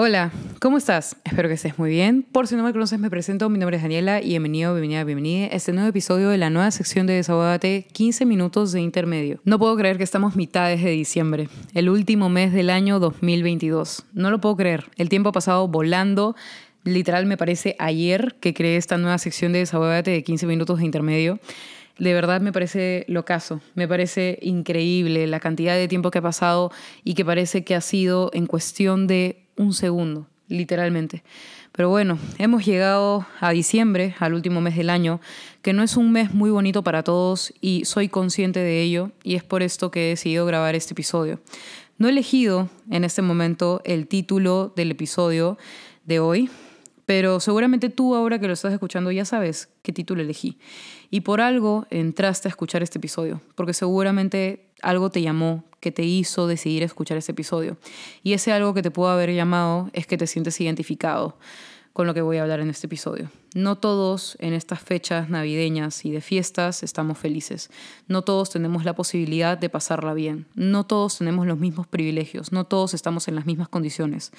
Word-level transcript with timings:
Hola, 0.00 0.30
¿cómo 0.60 0.78
estás? 0.78 1.16
Espero 1.24 1.48
que 1.48 1.56
estés 1.56 1.76
muy 1.76 1.90
bien. 1.90 2.22
Por 2.22 2.46
si 2.46 2.54
no 2.54 2.62
me 2.62 2.70
conoces, 2.70 3.00
me 3.00 3.10
presento. 3.10 3.48
Mi 3.48 3.58
nombre 3.58 3.78
es 3.78 3.82
Daniela 3.82 4.22
y 4.22 4.28
bienvenido, 4.28 4.72
bienvenida, 4.72 5.02
bienvenida 5.02 5.46
a 5.46 5.56
este 5.56 5.72
nuevo 5.72 5.88
episodio 5.88 6.28
de 6.28 6.38
la 6.38 6.50
nueva 6.50 6.70
sección 6.70 7.08
de 7.08 7.14
Desahogate 7.14 7.88
15 7.90 8.24
minutos 8.24 8.70
de 8.70 8.80
intermedio. 8.80 9.40
No 9.42 9.58
puedo 9.58 9.76
creer 9.76 9.98
que 9.98 10.04
estamos 10.04 10.36
mitades 10.36 10.84
de 10.84 10.90
diciembre, 10.90 11.48
el 11.74 11.88
último 11.88 12.28
mes 12.28 12.52
del 12.52 12.70
año 12.70 13.00
2022. 13.00 14.04
No 14.12 14.30
lo 14.30 14.40
puedo 14.40 14.56
creer. 14.56 14.84
El 14.98 15.08
tiempo 15.08 15.30
ha 15.30 15.32
pasado 15.32 15.66
volando. 15.66 16.36
Literal, 16.84 17.26
me 17.26 17.36
parece 17.36 17.74
ayer 17.80 18.36
que 18.38 18.54
creé 18.54 18.76
esta 18.76 18.98
nueva 18.98 19.18
sección 19.18 19.52
de 19.52 19.58
Desahogate 19.58 20.12
de 20.12 20.22
15 20.22 20.46
minutos 20.46 20.78
de 20.78 20.84
intermedio. 20.84 21.40
De 21.98 22.14
verdad 22.14 22.40
me 22.40 22.52
parece 22.52 23.04
locazo, 23.08 23.60
me 23.74 23.88
parece 23.88 24.38
increíble 24.42 25.26
la 25.26 25.40
cantidad 25.40 25.74
de 25.74 25.88
tiempo 25.88 26.12
que 26.12 26.18
ha 26.18 26.22
pasado 26.22 26.70
y 27.02 27.14
que 27.14 27.24
parece 27.24 27.64
que 27.64 27.74
ha 27.74 27.80
sido 27.80 28.30
en 28.32 28.46
cuestión 28.46 29.08
de 29.08 29.47
un 29.58 29.74
segundo, 29.74 30.26
literalmente. 30.48 31.22
Pero 31.72 31.90
bueno, 31.90 32.18
hemos 32.38 32.64
llegado 32.64 33.26
a 33.40 33.50
diciembre, 33.50 34.14
al 34.18 34.34
último 34.34 34.60
mes 34.60 34.76
del 34.76 34.90
año, 34.90 35.20
que 35.62 35.72
no 35.72 35.82
es 35.82 35.96
un 35.96 36.10
mes 36.10 36.32
muy 36.32 36.50
bonito 36.50 36.82
para 36.82 37.02
todos 37.02 37.52
y 37.60 37.84
soy 37.84 38.08
consciente 38.08 38.60
de 38.60 38.80
ello 38.82 39.12
y 39.22 39.34
es 39.34 39.44
por 39.44 39.62
esto 39.62 39.90
que 39.90 40.06
he 40.06 40.08
decidido 40.10 40.46
grabar 40.46 40.74
este 40.74 40.94
episodio. 40.94 41.40
No 41.98 42.06
he 42.08 42.10
elegido 42.10 42.70
en 42.90 43.04
este 43.04 43.22
momento 43.22 43.82
el 43.84 44.06
título 44.06 44.72
del 44.74 44.92
episodio 44.92 45.58
de 46.04 46.20
hoy, 46.20 46.50
pero 47.06 47.40
seguramente 47.40 47.90
tú 47.90 48.14
ahora 48.14 48.38
que 48.38 48.46
lo 48.46 48.52
estás 48.52 48.72
escuchando 48.72 49.10
ya 49.10 49.24
sabes 49.24 49.68
qué 49.82 49.92
título 49.92 50.22
elegí. 50.22 50.58
Y 51.10 51.20
por 51.20 51.40
algo 51.40 51.86
entraste 51.90 52.48
a 52.48 52.50
escuchar 52.50 52.82
este 52.82 52.98
episodio, 52.98 53.40
porque 53.54 53.72
seguramente 53.72 54.68
algo 54.82 55.10
te 55.10 55.22
llamó, 55.22 55.64
que 55.80 55.92
te 55.92 56.02
hizo 56.02 56.46
decidir 56.46 56.82
escuchar 56.82 57.16
este 57.16 57.32
episodio. 57.32 57.76
Y 58.22 58.32
ese 58.32 58.52
algo 58.52 58.74
que 58.74 58.82
te 58.82 58.90
pudo 58.90 59.08
haber 59.08 59.32
llamado 59.34 59.90
es 59.92 60.06
que 60.06 60.16
te 60.16 60.26
sientes 60.26 60.60
identificado 60.60 61.36
con 61.92 62.06
lo 62.06 62.14
que 62.14 62.22
voy 62.22 62.36
a 62.36 62.42
hablar 62.42 62.60
en 62.60 62.70
este 62.70 62.86
episodio. 62.86 63.30
No 63.54 63.76
todos 63.76 64.36
en 64.40 64.52
estas 64.52 64.80
fechas 64.80 65.30
navideñas 65.30 66.04
y 66.04 66.10
de 66.10 66.20
fiestas 66.20 66.82
estamos 66.82 67.16
felices. 67.16 67.70
No 68.06 68.20
todos 68.20 68.50
tenemos 68.50 68.84
la 68.84 68.94
posibilidad 68.94 69.56
de 69.56 69.70
pasarla 69.70 70.12
bien. 70.12 70.46
No 70.54 70.84
todos 70.84 71.16
tenemos 71.18 71.46
los 71.46 71.58
mismos 71.58 71.86
privilegios. 71.86 72.52
No 72.52 72.64
todos 72.64 72.92
estamos 72.92 73.26
en 73.26 73.34
las 73.34 73.46
mismas 73.46 73.68
condiciones. 73.68 74.32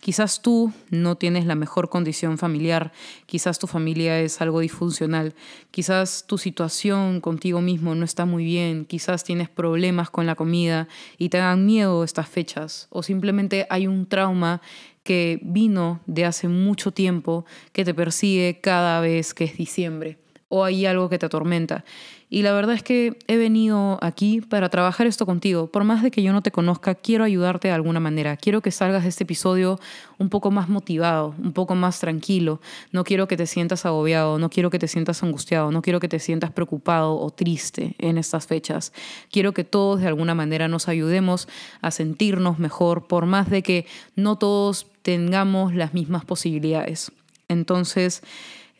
Quizás 0.00 0.42
tú 0.42 0.72
no 0.90 1.16
tienes 1.16 1.44
la 1.44 1.56
mejor 1.56 1.88
condición 1.88 2.38
familiar. 2.38 2.92
Quizás 3.26 3.58
tu 3.58 3.66
familia 3.66 4.20
es 4.20 4.40
algo 4.40 4.60
disfuncional. 4.60 5.34
Quizás 5.72 6.24
tu 6.28 6.38
situación 6.38 7.20
contigo 7.20 7.60
mismo 7.60 7.96
no 7.96 8.04
está 8.04 8.26
muy 8.26 8.44
bien. 8.44 8.84
Quizás 8.84 9.24
tienes 9.24 9.48
problemas 9.48 10.08
con 10.08 10.24
la 10.24 10.36
comida 10.36 10.86
y 11.18 11.30
te 11.30 11.38
dan 11.38 11.66
miedo 11.66 12.04
estas 12.04 12.28
fechas. 12.28 12.86
O 12.90 13.02
simplemente 13.02 13.66
hay 13.70 13.88
un 13.88 14.06
trauma 14.06 14.62
que 15.02 15.40
vino 15.42 16.00
de 16.06 16.24
hace 16.24 16.48
mucho 16.48 16.92
tiempo, 16.92 17.44
que 17.72 17.84
te 17.84 17.94
persigue 17.94 18.60
cada 18.60 19.00
vez 19.00 19.34
que 19.34 19.44
es 19.44 19.56
diciembre, 19.56 20.18
o 20.54 20.64
hay 20.64 20.84
algo 20.84 21.08
que 21.08 21.18
te 21.18 21.24
atormenta. 21.24 21.82
Y 22.28 22.42
la 22.42 22.52
verdad 22.52 22.74
es 22.74 22.82
que 22.82 23.16
he 23.26 23.38
venido 23.38 23.98
aquí 24.02 24.42
para 24.42 24.68
trabajar 24.68 25.06
esto 25.06 25.24
contigo. 25.24 25.68
Por 25.68 25.84
más 25.84 26.02
de 26.02 26.10
que 26.10 26.22
yo 26.22 26.34
no 26.34 26.42
te 26.42 26.50
conozca, 26.50 26.94
quiero 26.94 27.24
ayudarte 27.24 27.68
de 27.68 27.74
alguna 27.74 28.00
manera. 28.00 28.36
Quiero 28.36 28.60
que 28.60 28.70
salgas 28.70 29.04
de 29.04 29.08
este 29.08 29.24
episodio 29.24 29.80
un 30.18 30.28
poco 30.28 30.50
más 30.50 30.68
motivado, 30.68 31.34
un 31.42 31.54
poco 31.54 31.74
más 31.74 32.00
tranquilo. 32.00 32.60
No 32.90 33.02
quiero 33.02 33.28
que 33.28 33.38
te 33.38 33.46
sientas 33.46 33.86
agobiado, 33.86 34.38
no 34.38 34.50
quiero 34.50 34.68
que 34.68 34.78
te 34.78 34.88
sientas 34.88 35.22
angustiado, 35.22 35.70
no 35.70 35.80
quiero 35.80 36.00
que 36.00 36.08
te 36.08 36.18
sientas 36.18 36.50
preocupado 36.50 37.18
o 37.18 37.30
triste 37.30 37.94
en 37.98 38.18
estas 38.18 38.46
fechas. 38.46 38.92
Quiero 39.30 39.52
que 39.52 39.64
todos 39.64 40.02
de 40.02 40.08
alguna 40.08 40.34
manera 40.34 40.68
nos 40.68 40.86
ayudemos 40.86 41.48
a 41.80 41.90
sentirnos 41.90 42.58
mejor, 42.58 43.06
por 43.06 43.24
más 43.24 43.48
de 43.48 43.62
que 43.62 43.86
no 44.16 44.36
todos 44.36 44.86
tengamos 45.00 45.74
las 45.74 45.94
mismas 45.94 46.26
posibilidades. 46.26 47.10
Entonces, 47.48 48.22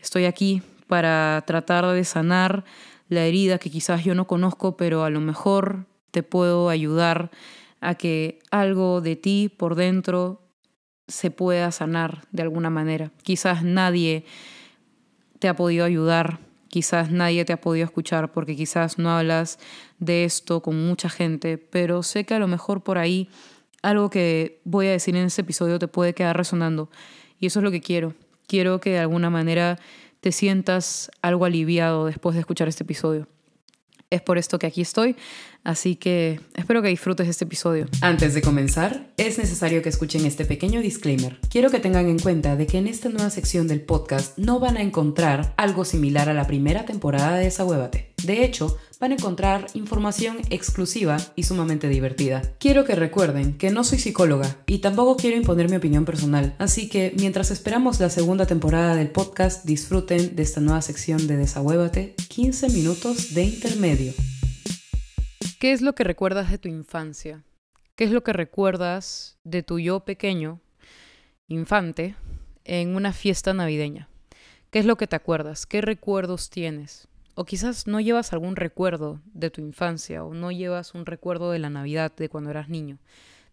estoy 0.03 0.27
aquí 0.27 0.61
para 0.93 1.43
tratar 1.47 1.87
de 1.87 2.05
sanar 2.05 2.67
la 3.09 3.25
herida 3.25 3.57
que 3.57 3.71
quizás 3.71 4.05
yo 4.05 4.15
no 4.15 4.27
conozco, 4.27 4.77
pero 4.77 5.05
a 5.05 5.09
lo 5.09 5.21
mejor 5.21 5.87
te 6.11 6.23
puedo 6.23 6.69
ayudar 6.69 7.31
a 7.81 7.95
que 7.95 8.41
algo 8.51 9.01
de 9.01 9.17
ti 9.17 9.49
por 9.49 9.75
dentro 9.75 10.43
se 11.09 11.31
pueda 11.31 11.73
sanar 11.73 12.27
de 12.31 12.43
alguna 12.43 12.69
manera. 12.69 13.11
Quizás 13.23 13.65
nadie 13.65 14.27
te 15.39 15.49
ha 15.49 15.57
podido 15.57 15.87
ayudar, 15.87 16.41
quizás 16.69 17.11
nadie 17.11 17.47
te 17.47 17.55
ha 17.55 17.61
podido 17.63 17.87
escuchar 17.87 18.31
porque 18.31 18.55
quizás 18.55 18.99
no 18.99 19.17
hablas 19.17 19.59
de 19.99 20.25
esto 20.25 20.61
con 20.61 20.77
mucha 20.77 21.09
gente, 21.09 21.57
pero 21.57 22.03
sé 22.03 22.25
que 22.25 22.35
a 22.35 22.39
lo 22.39 22.49
mejor 22.49 22.83
por 22.83 22.99
ahí 22.99 23.31
algo 23.81 24.11
que 24.11 24.61
voy 24.65 24.89
a 24.89 24.91
decir 24.91 25.17
en 25.17 25.25
este 25.25 25.41
episodio 25.41 25.79
te 25.79 25.89
puede 25.89 26.13
quedar 26.13 26.37
resonando 26.37 26.91
y 27.41 27.47
eso 27.47 27.61
es 27.61 27.65
lo 27.65 27.71
que 27.71 27.81
quiero. 27.81 28.13
Quiero 28.47 28.79
que 28.79 28.91
de 28.91 28.99
alguna 28.99 29.31
manera 29.31 29.79
te 30.23 30.31
sientas 30.31 31.11
algo 31.21 31.45
aliviado 31.45 32.07
después 32.07 32.35
de 32.35 32.41
escuchar 32.41 32.69
este 32.69 32.85
episodio. 32.85 33.27
Es 34.09 34.23
por 34.23 34.39
esto 34.39 34.59
que 34.59 34.69
aquí 34.69 34.81
estoy, 34.81 35.17
así 35.65 35.97
que 35.97 36.39
espero 36.55 36.81
que 36.81 36.89
disfrutes 36.89 37.27
este 37.27 37.45
episodio. 37.45 37.87
Antes 38.03 38.35
de 38.35 38.43
comenzar, 38.43 39.09
es 39.17 39.39
necesario 39.39 39.83
que 39.83 39.89
escuchen 39.89 40.25
este 40.25 40.45
pequeño 40.45 40.81
disclaimer. 40.81 41.41
Quiero 41.51 41.71
que 41.71 41.81
tengan 41.81 42.09
en 42.09 42.21
cuenta 42.21 42.55
de 42.55 42.67
que 42.67 42.79
en 42.79 42.87
esta 42.87 43.09
nueva 43.09 43.31
sección 43.31 43.67
del 43.67 43.81
podcast 43.81 44.39
no 44.39 44.61
van 44.61 44.77
a 44.77 44.83
encontrar 44.83 45.55
algo 45.57 45.85
similar 45.85 46.29
a 46.29 46.35
la 46.35 46.47
primera 46.47 46.85
temporada 46.85 47.39
de 47.39 47.45
Desahuévate. 47.45 48.12
De 48.25 48.45
hecho, 48.45 48.79
van 49.01 49.11
a 49.11 49.15
encontrar 49.15 49.67
información 49.75 50.39
exclusiva 50.51 51.17
y 51.35 51.43
sumamente 51.43 51.89
divertida. 51.89 52.43
Quiero 52.59 52.85
que 52.85 52.95
recuerden 52.95 53.59
que 53.59 53.71
no 53.71 53.83
soy 53.83 53.99
psicóloga 53.99 54.59
y 54.67 54.79
tampoco 54.79 55.17
quiero 55.17 55.37
imponer 55.37 55.69
mi 55.69 55.77
opinión 55.77 56.05
personal, 56.05 56.55
así 56.59 56.89
que 56.89 57.13
mientras 57.19 57.51
esperamos 57.51 57.99
la 57.99 58.11
segunda 58.11 58.47
temporada 58.47 58.95
del 58.95 59.11
podcast, 59.11 59.65
disfruten 59.65 60.37
de 60.37 60.43
esta 60.43 60.61
nueva 60.61 60.83
sección 60.83 61.27
de 61.27 61.37
Desahuévate, 61.37 62.15
15 62.29 62.69
minutos 62.69 63.35
de 63.35 63.43
intermedio. 63.43 64.13
¿Qué 65.59 65.73
es 65.73 65.83
lo 65.83 65.95
que 65.95 66.05
recuerdas 66.05 66.51
de 66.51 66.59
tu 66.59 66.69
infancia? 66.69 67.43
¿Qué 67.97 68.05
es 68.05 68.11
lo 68.11 68.23
que 68.23 68.33
recuerdas 68.33 69.39
de 69.45 69.63
tu 69.63 69.79
yo 69.79 70.01
pequeño, 70.01 70.61
infante, 71.49 72.15
en 72.65 72.95
una 72.95 73.13
fiesta 73.13 73.53
navideña? 73.53 74.09
¿Qué 74.71 74.79
es 74.79 74.87
lo 74.87 74.97
que 74.97 75.07
te 75.07 75.17
acuerdas? 75.17 75.67
¿Qué 75.67 75.81
recuerdos 75.81 76.51
tienes? 76.51 77.09
O 77.35 77.45
quizás 77.45 77.87
no 77.87 78.01
llevas 78.01 78.33
algún 78.33 78.57
recuerdo 78.57 79.21
de 79.33 79.51
tu 79.51 79.61
infancia 79.61 80.23
o 80.25 80.35
no 80.35 80.51
llevas 80.51 80.95
un 80.95 81.07
recuerdo 81.07 81.51
de 81.51 81.59
la 81.59 81.71
Navidad 81.71 82.13
de 82.15 82.29
cuando 82.29 82.51
eras 82.51 82.69
niño. 82.69 82.99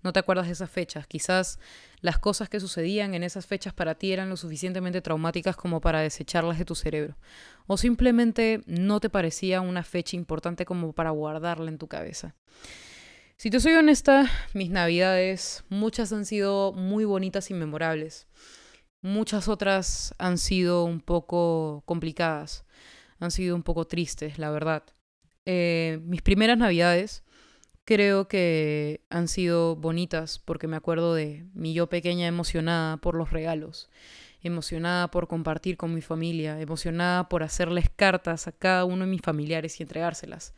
No 0.01 0.13
te 0.13 0.19
acuerdas 0.19 0.47
de 0.47 0.53
esas 0.53 0.69
fechas. 0.69 1.07
Quizás 1.07 1.59
las 2.01 2.19
cosas 2.19 2.49
que 2.49 2.59
sucedían 2.59 3.13
en 3.13 3.23
esas 3.23 3.45
fechas 3.45 3.73
para 3.73 3.95
ti 3.95 4.11
eran 4.11 4.29
lo 4.29 4.37
suficientemente 4.37 5.01
traumáticas 5.01 5.55
como 5.55 5.81
para 5.81 5.99
desecharlas 5.99 6.57
de 6.57 6.65
tu 6.65 6.75
cerebro. 6.75 7.17
O 7.67 7.77
simplemente 7.77 8.61
no 8.65 8.99
te 8.99 9.09
parecía 9.09 9.61
una 9.61 9.83
fecha 9.83 10.15
importante 10.15 10.65
como 10.65 10.93
para 10.93 11.11
guardarla 11.11 11.69
en 11.69 11.77
tu 11.77 11.87
cabeza. 11.87 12.35
Si 13.35 13.49
te 13.49 13.59
soy 13.59 13.73
honesta, 13.73 14.29
mis 14.53 14.69
navidades, 14.69 15.63
muchas 15.69 16.11
han 16.11 16.25
sido 16.25 16.73
muy 16.73 17.05
bonitas 17.05 17.49
y 17.49 17.53
memorables. 17.53 18.27
Muchas 19.01 19.47
otras 19.47 20.13
han 20.17 20.37
sido 20.37 20.83
un 20.83 20.99
poco 20.99 21.83
complicadas 21.85 22.65
han 23.19 23.31
sido 23.31 23.55
un 23.55 23.63
poco 23.63 23.85
tristes, 23.85 24.37
la 24.37 24.49
verdad. 24.51 24.83
Eh, 25.45 25.99
mis 26.03 26.21
primeras 26.21 26.57
navidades 26.57 27.23
creo 27.85 28.27
que 28.27 29.01
han 29.09 29.27
sido 29.27 29.75
bonitas 29.75 30.37
porque 30.37 30.67
me 30.67 30.77
acuerdo 30.77 31.15
de 31.15 31.47
mi 31.53 31.73
yo 31.73 31.87
pequeña 31.89 32.27
emocionada 32.27 32.97
por 32.97 33.15
los 33.15 33.31
regalos, 33.31 33.89
emocionada 34.41 35.09
por 35.09 35.27
compartir 35.27 35.75
con 35.75 35.93
mi 35.93 36.01
familia, 36.01 36.61
emocionada 36.61 37.29
por 37.29 37.41
hacerles 37.41 37.89
cartas 37.89 38.47
a 38.47 38.51
cada 38.51 38.85
uno 38.85 39.05
de 39.05 39.11
mis 39.11 39.21
familiares 39.21 39.79
y 39.79 39.83
entregárselas. 39.83 40.53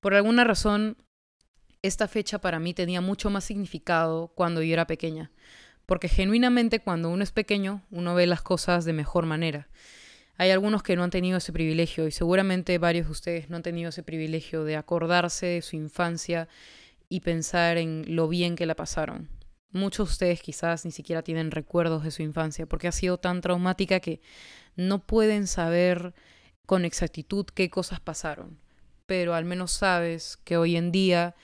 Por 0.00 0.14
alguna 0.14 0.44
razón, 0.44 0.96
esta 1.82 2.08
fecha 2.08 2.40
para 2.40 2.58
mí 2.58 2.74
tenía 2.74 3.00
mucho 3.00 3.30
más 3.30 3.44
significado 3.44 4.28
cuando 4.34 4.62
yo 4.62 4.72
era 4.72 4.86
pequeña, 4.86 5.30
porque 5.86 6.08
genuinamente 6.08 6.80
cuando 6.80 7.10
uno 7.10 7.22
es 7.22 7.32
pequeño 7.32 7.82
uno 7.90 8.14
ve 8.14 8.26
las 8.26 8.42
cosas 8.42 8.84
de 8.84 8.92
mejor 8.92 9.24
manera. 9.24 9.68
Hay 10.40 10.52
algunos 10.52 10.82
que 10.82 10.96
no 10.96 11.04
han 11.04 11.10
tenido 11.10 11.36
ese 11.36 11.52
privilegio 11.52 12.06
y 12.06 12.12
seguramente 12.12 12.78
varios 12.78 13.08
de 13.08 13.12
ustedes 13.12 13.50
no 13.50 13.56
han 13.56 13.62
tenido 13.62 13.90
ese 13.90 14.02
privilegio 14.02 14.64
de 14.64 14.76
acordarse 14.76 15.44
de 15.44 15.60
su 15.60 15.76
infancia 15.76 16.48
y 17.10 17.20
pensar 17.20 17.76
en 17.76 18.06
lo 18.16 18.26
bien 18.26 18.56
que 18.56 18.64
la 18.64 18.74
pasaron. 18.74 19.28
Muchos 19.70 20.08
de 20.08 20.12
ustedes 20.12 20.40
quizás 20.40 20.86
ni 20.86 20.92
siquiera 20.92 21.20
tienen 21.20 21.50
recuerdos 21.50 22.04
de 22.04 22.10
su 22.10 22.22
infancia 22.22 22.64
porque 22.64 22.88
ha 22.88 22.92
sido 22.92 23.18
tan 23.18 23.42
traumática 23.42 24.00
que 24.00 24.22
no 24.76 25.06
pueden 25.06 25.46
saber 25.46 26.14
con 26.64 26.86
exactitud 26.86 27.44
qué 27.44 27.68
cosas 27.68 28.00
pasaron, 28.00 28.62
pero 29.04 29.34
al 29.34 29.44
menos 29.44 29.72
sabes 29.72 30.38
que 30.38 30.56
hoy 30.56 30.76
en 30.76 30.90
día 30.90 31.36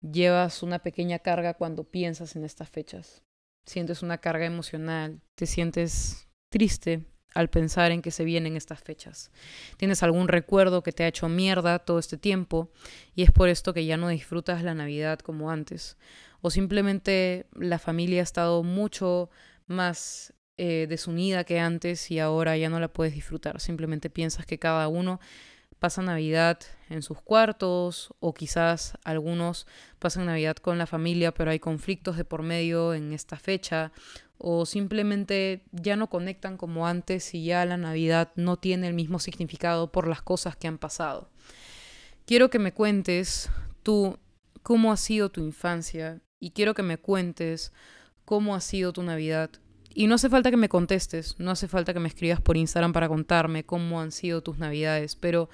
llevas 0.00 0.62
una 0.62 0.78
pequeña 0.78 1.18
carga 1.18 1.52
cuando 1.52 1.84
piensas 1.84 2.36
en 2.36 2.44
estas 2.44 2.70
fechas. 2.70 3.22
Sientes 3.66 4.02
una 4.02 4.16
carga 4.16 4.46
emocional, 4.46 5.20
te 5.34 5.44
sientes 5.44 6.26
triste, 6.48 7.04
al 7.34 7.48
pensar 7.48 7.92
en 7.92 8.02
que 8.02 8.10
se 8.10 8.24
vienen 8.24 8.56
estas 8.56 8.80
fechas. 8.80 9.30
Tienes 9.76 10.02
algún 10.02 10.28
recuerdo 10.28 10.82
que 10.82 10.92
te 10.92 11.04
ha 11.04 11.08
hecho 11.08 11.28
mierda 11.28 11.78
todo 11.78 11.98
este 11.98 12.16
tiempo 12.16 12.70
y 13.14 13.22
es 13.22 13.30
por 13.30 13.48
esto 13.48 13.72
que 13.72 13.84
ya 13.86 13.96
no 13.96 14.08
disfrutas 14.08 14.62
la 14.62 14.74
Navidad 14.74 15.18
como 15.20 15.50
antes. 15.50 15.96
o 16.42 16.50
simplemente 16.50 17.46
la 17.54 17.78
familia 17.78 18.20
ha 18.20 18.22
estado 18.22 18.62
mucho 18.62 19.28
más 19.66 20.32
eh, 20.56 20.86
desunida 20.88 21.44
que 21.44 21.58
antes 21.58 22.10
y 22.10 22.18
ahora 22.18 22.56
ya 22.56 22.68
no 22.68 22.80
la 22.80 22.88
puedes 22.88 23.14
disfrutar. 23.14 23.60
Simplemente 23.60 24.10
piensas 24.10 24.46
que 24.46 24.58
cada 24.58 24.88
uno 24.88 25.20
pasa 25.80 26.02
Navidad 26.02 26.58
en 26.90 27.02
sus 27.02 27.20
cuartos 27.20 28.14
o 28.20 28.34
quizás 28.34 28.92
algunos 29.02 29.66
pasan 29.98 30.26
Navidad 30.26 30.56
con 30.56 30.78
la 30.78 30.86
familia 30.86 31.32
pero 31.32 31.50
hay 31.50 31.58
conflictos 31.58 32.16
de 32.16 32.24
por 32.24 32.42
medio 32.42 32.94
en 32.94 33.12
esta 33.12 33.36
fecha 33.36 33.90
o 34.38 34.64
simplemente 34.66 35.64
ya 35.72 35.96
no 35.96 36.08
conectan 36.08 36.56
como 36.56 36.86
antes 36.86 37.34
y 37.34 37.44
ya 37.44 37.64
la 37.64 37.76
Navidad 37.76 38.30
no 38.36 38.58
tiene 38.58 38.88
el 38.88 38.94
mismo 38.94 39.18
significado 39.18 39.90
por 39.90 40.06
las 40.06 40.22
cosas 40.22 40.56
que 40.56 40.68
han 40.68 40.78
pasado. 40.78 41.28
Quiero 42.26 42.48
que 42.48 42.58
me 42.58 42.72
cuentes 42.72 43.50
tú 43.82 44.18
cómo 44.62 44.92
ha 44.92 44.96
sido 44.96 45.30
tu 45.30 45.40
infancia 45.40 46.20
y 46.38 46.52
quiero 46.52 46.74
que 46.74 46.82
me 46.82 46.96
cuentes 46.96 47.72
cómo 48.24 48.54
ha 48.54 48.60
sido 48.60 48.92
tu 48.92 49.02
Navidad. 49.02 49.50
Y 49.92 50.06
no 50.06 50.14
hace 50.14 50.28
falta 50.28 50.50
que 50.50 50.56
me 50.56 50.68
contestes, 50.68 51.34
no 51.38 51.50
hace 51.50 51.68
falta 51.68 51.92
que 51.92 52.00
me 52.00 52.08
escribas 52.08 52.40
por 52.40 52.56
Instagram 52.56 52.92
para 52.92 53.08
contarme 53.08 53.64
cómo 53.64 54.00
han 54.00 54.12
sido 54.12 54.42
tus 54.42 54.58
Navidades, 54.58 55.16
pero 55.16 55.50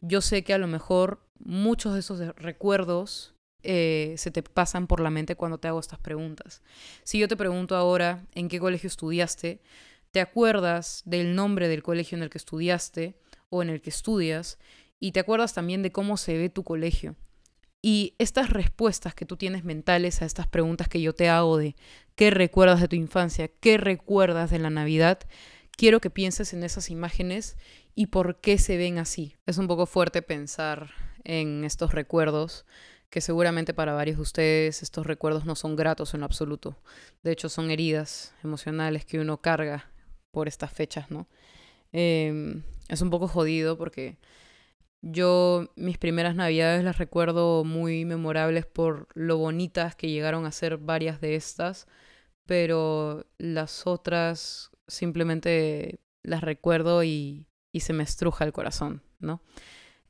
yo 0.00 0.20
sé 0.20 0.44
que 0.44 0.54
a 0.54 0.58
lo 0.58 0.68
mejor 0.68 1.26
muchos 1.38 1.94
de 1.94 2.00
esos 2.00 2.20
recuerdos 2.36 3.34
eh, 3.64 4.14
se 4.18 4.30
te 4.30 4.42
pasan 4.42 4.86
por 4.86 5.00
la 5.00 5.10
mente 5.10 5.36
cuando 5.36 5.58
te 5.58 5.68
hago 5.68 5.80
estas 5.80 5.98
preguntas. 5.98 6.62
Si 7.04 7.18
yo 7.18 7.28
te 7.28 7.36
pregunto 7.36 7.76
ahora 7.76 8.26
en 8.34 8.48
qué 8.48 8.58
colegio 8.58 8.86
estudiaste, 8.88 9.60
¿te 10.10 10.20
acuerdas 10.20 11.02
del 11.04 11.34
nombre 11.34 11.68
del 11.68 11.82
colegio 11.82 12.16
en 12.16 12.22
el 12.22 12.30
que 12.30 12.38
estudiaste 12.38 13.16
o 13.50 13.62
en 13.62 13.70
el 13.70 13.80
que 13.80 13.90
estudias? 13.90 14.58
Y 14.98 15.12
te 15.12 15.20
acuerdas 15.20 15.54
también 15.54 15.82
de 15.82 15.92
cómo 15.92 16.16
se 16.16 16.36
ve 16.36 16.48
tu 16.48 16.64
colegio. 16.64 17.16
Y 17.82 18.14
estas 18.18 18.50
respuestas 18.50 19.14
que 19.14 19.26
tú 19.26 19.36
tienes 19.36 19.64
mentales 19.64 20.22
a 20.22 20.24
estas 20.24 20.46
preguntas 20.46 20.88
que 20.88 21.00
yo 21.00 21.14
te 21.14 21.28
hago 21.28 21.58
de 21.58 21.74
qué 22.14 22.30
recuerdas 22.30 22.80
de 22.80 22.86
tu 22.86 22.94
infancia, 22.94 23.48
qué 23.48 23.76
recuerdas 23.76 24.50
de 24.50 24.60
la 24.60 24.70
Navidad, 24.70 25.18
quiero 25.76 26.00
que 26.00 26.08
pienses 26.08 26.52
en 26.52 26.62
esas 26.62 26.90
imágenes 26.90 27.56
y 27.96 28.06
por 28.06 28.40
qué 28.40 28.58
se 28.58 28.76
ven 28.76 28.98
así. 28.98 29.36
Es 29.46 29.58
un 29.58 29.66
poco 29.66 29.86
fuerte 29.86 30.22
pensar 30.22 30.90
en 31.24 31.64
estos 31.64 31.92
recuerdos, 31.92 32.64
que 33.10 33.20
seguramente 33.20 33.74
para 33.74 33.92
varios 33.92 34.16
de 34.16 34.22
ustedes 34.22 34.82
estos 34.82 35.06
recuerdos 35.06 35.44
no 35.44 35.54
son 35.54 35.76
gratos 35.76 36.14
en 36.14 36.20
lo 36.20 36.26
absoluto. 36.26 36.78
De 37.22 37.32
hecho, 37.32 37.48
son 37.48 37.70
heridas 37.70 38.34
emocionales 38.42 39.04
que 39.04 39.18
uno 39.18 39.42
carga 39.42 39.90
por 40.30 40.48
estas 40.48 40.72
fechas, 40.72 41.10
¿no? 41.10 41.28
Em, 41.92 42.62
es 42.88 43.02
un 43.02 43.10
poco 43.10 43.28
jodido 43.28 43.76
porque 43.76 44.16
yo 45.02 45.68
mis 45.76 45.98
primeras 45.98 46.36
navidades 46.36 46.84
las 46.84 46.98
recuerdo 46.98 47.64
muy 47.64 48.04
memorables 48.04 48.66
por 48.66 49.08
lo 49.14 49.36
bonitas 49.36 49.96
que 49.96 50.08
llegaron 50.08 50.46
a 50.46 50.52
ser 50.52 50.78
varias 50.78 51.20
de 51.20 51.34
estas, 51.34 51.88
pero 52.46 53.26
las 53.38 53.86
otras 53.86 54.70
simplemente 54.86 56.00
las 56.22 56.42
recuerdo 56.42 57.02
y, 57.04 57.48
se 57.74 57.92
me 57.92 58.04
estruja 58.04 58.44
el 58.44 58.52
corazón, 58.52 59.02
¿no? 59.18 59.42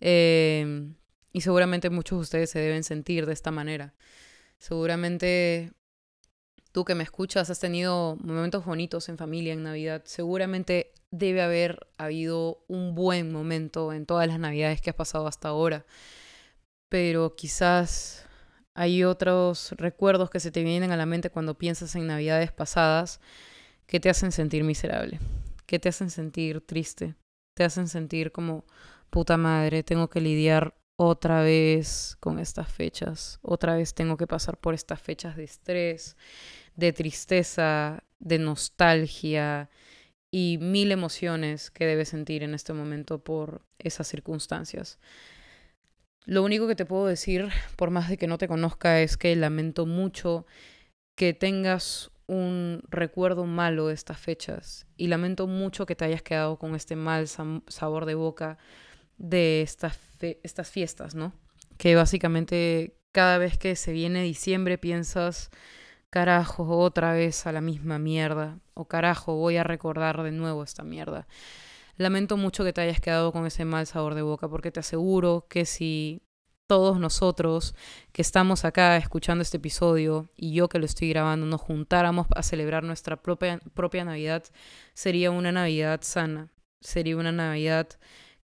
Em, 0.01 0.97
y 1.33 1.41
seguramente 1.43 1.91
muchos 1.91 2.19
de 2.19 2.23
ustedes 2.23 2.51
se 2.51 2.59
deben 2.59 2.85
sentir 2.85 3.25
de 3.27 3.33
esta 3.33 3.51
manera. 3.51 3.95
Seguramente 4.59 5.73
tú 6.73 6.85
que 6.85 6.95
me 6.95 7.05
escuchas 7.05 7.51
has 7.51 7.61
tenido 7.61 8.17
momentos 8.17 8.65
bonitos 8.65 9.09
en 9.09 9.19
familia, 9.19 9.53
en 9.53 9.63
Navidad. 9.63 10.03
Seguramente 10.05 10.93
debe 11.11 11.43
haber 11.43 11.87
habido 11.99 12.65
un 12.69 12.95
buen 12.95 13.31
momento 13.31 13.93
en 13.93 14.07
todas 14.07 14.27
las 14.27 14.39
navidades 14.39 14.81
que 14.81 14.91
has 14.91 14.97
pasado 14.97 15.27
hasta 15.27 15.49
ahora. 15.49 15.85
Pero 16.89 17.37
quizás 17.37 18.27
hay 18.75 19.05
otros 19.05 19.73
recuerdos 19.73 20.31
que 20.31 20.41
se 20.41 20.51
te 20.51 20.65
vienen 20.65 20.93
a 20.93 20.97
la 20.97 21.07
mente 21.07 21.31
cuando 21.31 21.59
piensas 21.59 21.95
en 21.95 22.07
navidades 22.07 22.53
pasadas 22.53 23.21
que 23.87 24.01
te 24.01 24.09
hacen 24.09 24.33
sentir 24.33 24.65
miserable, 24.65 25.21
que 25.67 25.79
te 25.79 25.91
hacen 25.91 26.11
sentir 26.11 26.63
triste, 26.63 27.15
te 27.55 27.65
hacen 27.65 27.89
sentir 27.89 28.33
como 28.33 28.65
puta 29.11 29.37
madre, 29.37 29.83
tengo 29.83 30.09
que 30.09 30.23
lidiar 30.23 30.75
otra 30.97 31.43
vez 31.43 32.17
con 32.21 32.39
estas 32.39 32.71
fechas, 32.71 33.39
otra 33.43 33.75
vez 33.75 33.93
tengo 33.93 34.17
que 34.17 34.27
pasar 34.27 34.57
por 34.59 34.73
estas 34.73 35.01
fechas 35.01 35.37
de 35.37 35.45
estrés, 35.45 36.17
de 36.77 36.93
tristeza, 36.93 38.05
de 38.19 38.39
nostalgia, 38.39 39.69
y 40.33 40.59
mil 40.61 40.91
emociones 40.91 41.71
que 41.71 41.87
debes 41.87 42.09
sentir 42.09 42.43
en 42.43 42.55
este 42.55 42.73
momento 42.73 43.23
por 43.23 43.61
esas 43.79 44.09
circunstancias. 44.09 44.99
Lo 46.25 46.43
único 46.43 46.67
que 46.67 46.75
te 46.75 46.87
puedo 46.87 47.07
decir, 47.07 47.51
por 47.77 47.91
más 47.91 48.09
de 48.09 48.17
que 48.17 48.27
no 48.27 48.39
te 48.39 48.49
conozca, 48.49 49.01
es 49.01 49.17
que 49.17 49.37
lamento 49.37 49.85
mucho 49.87 50.47
que 51.15 51.35
tengas 51.35 52.11
un 52.27 52.83
recuerdo 52.89 53.45
malo 53.45 53.89
de 53.89 53.95
estas 53.95 54.19
fechas 54.19 54.87
y 54.97 55.09
lamento 55.09 55.47
mucho 55.47 55.85
que 55.85 55.97
te 55.97 56.07
hayas 56.07 56.23
quedado 56.23 56.59
con 56.59 56.75
este 56.75 56.97
mal 56.97 57.29
sabor 57.29 58.07
de 58.07 58.15
boca 58.15 58.57
de 59.19 59.61
estas, 59.61 59.99
estas 60.43 60.71
fiestas, 60.71 61.15
¿no? 61.15 61.35
Que 61.77 61.95
básicamente 61.95 62.97
cada 63.11 63.37
vez 63.37 63.59
que 63.59 63.77
se 63.77 63.93
viene 63.93 64.23
diciembre 64.23 64.79
piensas 64.79 65.51
carajo, 66.13 66.65
otra 66.79 67.15
vez 67.15 67.47
a 67.47 67.53
la 67.53 67.63
misma 67.63 67.99
mierda, 67.99 68.59
o 68.75 68.85
carajo, 68.85 69.37
voy 69.37 69.57
a 69.57 69.65
recordar 69.65 70.23
de 70.23 70.31
nuevo 70.31 70.63
esta 70.63 70.83
mierda. 70.83 71.27
Lamento 71.97 72.37
mucho 72.37 72.65
que 72.65 72.75
te 72.75 72.83
hayas 72.83 73.01
quedado 73.01 73.33
con 73.33 73.47
ese 73.47 73.65
mal 73.65 73.87
sabor 73.87 74.15
de 74.15 74.21
boca, 74.21 74.47
porque 74.47 74.71
te 74.71 74.81
aseguro 74.81 75.47
que 75.49 75.65
si 75.65 76.21
todos 76.67 77.01
nosotros 77.01 77.75
que 78.13 78.21
estamos 78.21 78.67
acá 78.67 78.99
escuchando 78.99 79.41
este 79.41 79.57
episodio 79.57 80.29
y 80.37 80.53
yo 80.53 80.69
que 80.69 80.79
lo 80.79 80.85
estoy 80.85 81.09
grabando 81.09 81.47
nos 81.47 81.63
juntáramos 81.63 82.27
a 82.37 82.43
celebrar 82.43 82.85
nuestra 82.85 83.17
propia, 83.23 83.59
propia 83.73 84.05
Navidad, 84.05 84.45
sería 84.93 85.31
una 85.31 85.51
Navidad 85.51 86.01
sana, 86.03 86.53
sería 86.83 87.17
una 87.17 87.33
Navidad 87.33 87.89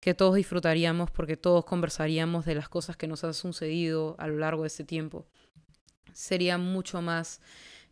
que 0.01 0.15
todos 0.15 0.37
disfrutaríamos 0.37 1.11
porque 1.11 1.37
todos 1.37 1.67
conversaríamos 1.67 2.47
de 2.47 2.55
las 2.55 2.71
cosas 2.71 2.97
que 2.97 3.09
nos 3.09 3.25
han 3.25 3.35
sucedido 3.35 4.17
a 4.19 4.27
lo 4.27 4.39
largo 4.39 4.63
de 4.63 4.69
este 4.69 4.85
tiempo 4.85 5.27
sería 6.19 6.59
mucho 6.59 7.01
más 7.01 7.41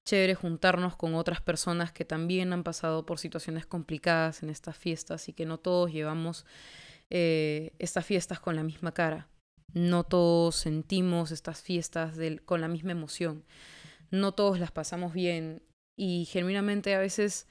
chévere 0.05 0.34
juntarnos 0.34 0.96
con 0.96 1.14
otras 1.14 1.40
personas 1.40 1.93
que 1.93 2.05
también 2.05 2.52
han 2.52 2.64
pasado 2.64 3.06
por 3.06 3.20
situaciones 3.20 3.67
complicadas 3.67 4.43
en 4.43 4.50
estas 4.50 4.76
fiestas 4.76 5.28
y 5.28 5.32
que 5.32 5.46
no 5.46 5.58
todos 5.58 5.93
llevamos 5.93 6.44
eh, 7.08 7.73
estas 7.78 8.05
fiestas 8.05 8.40
con 8.40 8.56
la 8.56 8.64
misma 8.64 8.93
cara. 8.93 9.28
No 9.73 10.02
todos 10.05 10.56
sentimos 10.56 11.31
estas 11.31 11.62
fiestas 11.62 12.19
con 12.44 12.61
la 12.61 12.69
misma 12.69 12.93
emoción. 12.93 13.44
No 14.11 14.32
todos 14.32 14.58
las 14.58 14.73
pasamos 14.73 15.12
bien 15.12 15.62
y 15.96 16.25
genuinamente 16.25 16.96
a 16.96 16.99
veces 16.99 17.46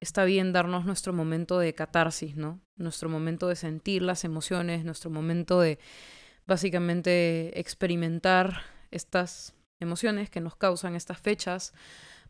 está 0.00 0.24
bien 0.24 0.52
darnos 0.52 0.86
nuestro 0.86 1.12
momento 1.12 1.58
de 1.58 1.74
catarsis, 1.74 2.34
¿no? 2.34 2.60
Nuestro 2.76 3.10
momento 3.10 3.48
de 3.48 3.56
sentir 3.56 4.00
las 4.00 4.24
emociones, 4.24 4.84
nuestro 4.84 5.10
momento 5.10 5.60
de 5.60 5.78
básicamente 6.46 7.58
experimentar 7.58 8.62
estas 8.90 9.54
emociones 9.84 10.30
que 10.30 10.40
nos 10.40 10.56
causan 10.56 10.96
estas 10.96 11.20
fechas 11.20 11.72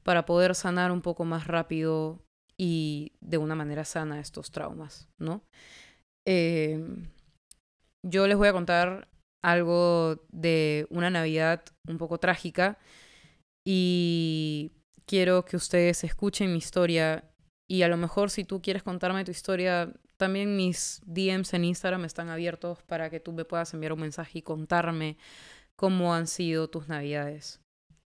para 0.02 0.26
poder 0.26 0.54
sanar 0.54 0.92
un 0.92 1.00
poco 1.00 1.24
más 1.24 1.46
rápido 1.46 2.22
y 2.56 3.12
de 3.20 3.38
una 3.38 3.54
manera 3.54 3.84
sana 3.84 4.20
estos 4.20 4.50
traumas, 4.50 5.08
¿no? 5.18 5.42
Em, 6.26 7.08
yo 8.06 8.26
les 8.26 8.36
voy 8.36 8.48
a 8.48 8.52
contar 8.52 9.08
algo 9.42 10.24
de 10.30 10.86
una 10.90 11.10
Navidad 11.10 11.64
un 11.88 11.98
poco 11.98 12.18
trágica 12.18 12.78
y 13.66 14.72
quiero 15.06 15.44
que 15.44 15.56
ustedes 15.56 16.04
escuchen 16.04 16.52
mi 16.52 16.58
historia 16.58 17.30
y 17.68 17.82
a 17.82 17.88
lo 17.88 17.96
mejor 17.96 18.30
si 18.30 18.44
tú 18.44 18.60
quieres 18.60 18.82
contarme 18.82 19.24
tu 19.24 19.30
historia, 19.30 19.92
también 20.16 20.56
mis 20.56 21.02
DMs 21.06 21.54
en 21.54 21.64
Instagram 21.64 22.04
están 22.04 22.28
abiertos 22.28 22.82
para 22.82 23.10
que 23.10 23.20
tú 23.20 23.32
me 23.32 23.44
puedas 23.44 23.72
enviar 23.74 23.92
un 23.92 24.00
mensaje 24.00 24.38
y 24.38 24.42
contarme 24.42 25.16
cómo 25.76 26.14
han 26.14 26.26
sido 26.26 26.68
tus 26.68 26.88
navidades 26.88 27.60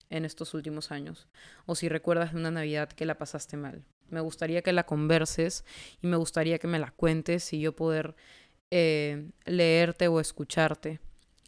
en 0.09 0.25
estos 0.25 0.53
últimos 0.53 0.91
años 0.91 1.27
o 1.65 1.75
si 1.75 1.89
recuerdas 1.89 2.33
de 2.33 2.39
una 2.39 2.51
navidad 2.51 2.89
que 2.89 3.05
la 3.05 3.17
pasaste 3.17 3.57
mal. 3.57 3.83
Me 4.09 4.21
gustaría 4.21 4.61
que 4.61 4.71
la 4.71 4.85
converses 4.85 5.65
y 6.01 6.07
me 6.07 6.15
gustaría 6.15 6.59
que 6.59 6.67
me 6.67 6.79
la 6.79 6.91
cuentes 6.91 7.51
y 7.51 7.59
yo 7.59 7.75
poder 7.75 8.15
eh, 8.71 9.29
leerte 9.45 10.07
o 10.07 10.19
escucharte. 10.19 11.01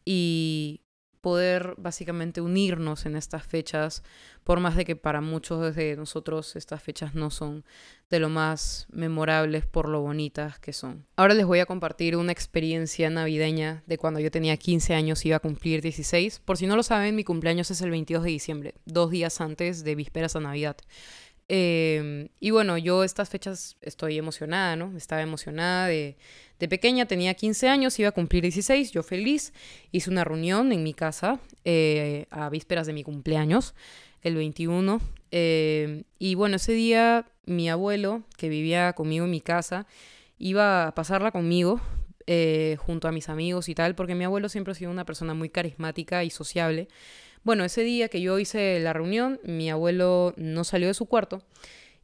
Y 0.04 0.82
poder 1.22 1.76
básicamente 1.78 2.42
unirnos 2.42 3.06
en 3.06 3.16
estas 3.16 3.46
fechas, 3.46 4.04
por 4.44 4.60
más 4.60 4.76
de 4.76 4.86
que 4.86 4.96
para 4.96 5.22
muchos 5.22 5.76
de 5.76 5.96
nosotros 5.96 6.56
estas 6.56 6.82
fechas 6.82 7.16
no 7.16 7.30
son 7.30 7.66
de 8.10 8.20
lo 8.20 8.30
más 8.30 8.88
memorables 8.92 9.66
por 9.66 9.88
lo 9.90 10.02
bonitas 10.02 10.60
que 10.60 10.74
son. 10.74 11.06
Ahora 11.16 11.34
les 11.34 11.46
voy 11.46 11.60
a 11.60 11.66
compartir 11.66 12.16
una 12.16 12.32
experiencia 12.32 13.10
navideña 13.10 13.84
de 13.86 13.98
cuando 13.98 14.20
yo 14.20 14.32
tenía 14.32 14.58
15 14.58 14.96
años 14.96 15.24
y 15.26 15.30
iba 15.30 15.38
a 15.38 15.42
cumplir 15.42 15.82
16. 15.82 16.40
Por 16.40 16.58
si 16.58 16.68
no 16.68 16.76
lo 16.76 16.84
saben, 16.84 17.16
mi 17.16 17.24
cumpleaños 17.24 17.70
es 17.72 17.82
el 17.82 17.92
22 17.92 18.24
de 18.24 18.30
diciembre, 18.30 18.76
dos 18.86 19.12
días 19.12 19.42
antes 19.42 19.84
de 19.84 19.96
vísperas 19.96 20.36
a 20.36 20.40
Navidad. 20.40 20.78
Em, 21.52 22.30
y 22.40 22.52
bueno, 22.52 22.78
yo 22.78 23.04
estas 23.04 23.28
fechas 23.28 23.76
estoy 23.82 24.20
emocionada, 24.20 24.76
¿no? 24.76 24.96
Estaba 24.96 25.24
emocionada 25.24 25.88
de, 25.88 26.16
de, 26.60 26.68
pequeña, 26.68 27.06
tenía 27.06 27.34
15 27.34 27.70
años, 27.70 27.98
iba 28.00 28.10
a 28.10 28.12
cumplir 28.12 28.44
16, 28.44 28.92
yo 28.92 29.04
feliz. 29.04 29.54
Hice 29.92 30.10
una 30.10 30.24
reunión 30.24 30.72
en 30.72 30.84
mi 30.84 30.94
casa 30.94 31.40
eh, 31.66 32.26
a 32.30 32.50
vísperas 32.50 32.88
de 32.88 32.94
mi 32.94 33.04
cumpleaños, 33.04 33.74
el 34.22 34.36
21. 34.36 35.02
Em, 35.32 36.04
y 36.18 36.36
bueno, 36.36 36.58
ese 36.58 36.74
día 36.74 37.26
mi 37.46 37.70
abuelo, 37.70 38.24
que 38.38 38.50
vivía 38.50 38.94
conmigo 38.94 39.26
en 39.26 39.32
mi 39.32 39.42
casa, 39.42 39.88
iba 40.38 40.88
a 40.88 40.96
pasarla 40.96 41.32
conmigo 41.32 41.82
eh, 42.28 42.78
junto 42.80 43.08
a 43.08 43.12
mis 43.12 43.28
amigos 43.30 43.70
y 43.70 43.76
tal, 43.76 43.96
porque 43.96 44.16
mi 44.16 44.24
abuelo 44.24 44.50
siempre 44.50 44.72
ha 44.72 44.76
sido 44.76 44.92
una 44.92 45.06
persona 45.06 45.34
muy 45.34 45.50
carismática 45.50 46.24
y 46.24 46.30
sociable. 46.30 46.88
Bueno, 47.44 47.64
ese 47.64 47.84
día 47.84 48.10
que 48.10 48.22
yo 48.22 48.38
hice 48.38 48.80
la 48.80 48.94
reunión, 48.94 49.40
mi 49.44 49.70
abuelo 49.70 50.34
no 50.38 50.64
salió 50.64 50.88
de 50.88 50.94
su 50.94 51.06
cuarto 51.06 51.42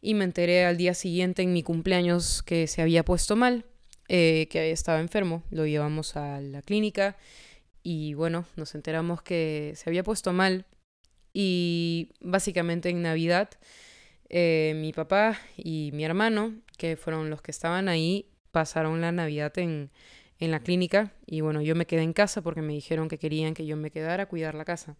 y 0.02 0.14
me 0.14 0.24
enteré 0.24 0.66
al 0.66 0.78
día 0.78 0.94
siguiente 0.94 1.44
en 1.44 1.54
mi 1.54 1.62
cumpleaños 1.62 2.42
que 2.42 2.68
se 2.68 2.82
había 2.82 3.04
puesto 3.04 3.36
mal, 3.36 3.66
eh, 4.08 4.48
que 4.50 4.72
estaba 4.72 5.00
enfermo. 5.00 5.44
Lo 5.50 5.66
llevamos 5.66 6.16
a 6.16 6.42
la 6.42 6.62
clínica 6.62 7.18
y 7.84 8.14
bueno, 8.14 8.46
nos 8.56 8.76
enteramos 8.76 9.22
que 9.22 9.74
se 9.76 9.90
había 9.90 10.04
puesto 10.04 10.34
mal 10.34 10.66
y 11.34 12.14
básicamente 12.22 12.90
en 12.90 13.02
Navidad 13.02 13.50
eh, 14.30 14.74
mi 14.78 14.94
papá 14.94 15.38
y 15.58 15.92
mi 15.94 16.04
hermano, 16.04 16.54
que 16.78 16.98
fueron 16.98 17.30
los 17.30 17.42
que 17.42 17.52
estaban 17.52 17.90
ahí, 17.90 18.32
pasaron 18.52 19.02
la 19.02 19.12
Navidad 19.12 19.58
en, 19.58 19.92
en 20.40 20.52
la 20.52 20.62
clínica 20.62 21.14
y 21.26 21.42
bueno, 21.42 21.62
yo 21.62 21.76
me 21.76 21.86
quedé 21.86 22.02
en 22.02 22.14
casa 22.14 22.42
porque 22.42 22.62
me 22.62 22.74
dijeron 22.74 23.08
que 23.08 23.20
querían 23.20 23.54
que 23.54 23.66
yo 23.66 23.78
me 23.78 23.92
quedara 23.92 24.24
a 24.24 24.26
cuidar 24.28 24.56
la 24.56 24.66
casa. 24.66 24.98